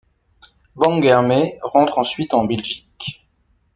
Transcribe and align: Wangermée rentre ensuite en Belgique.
Wangermée 0.75 1.59
rentre 1.61 1.99
ensuite 1.99 2.33
en 2.33 2.45
Belgique. 2.45 3.23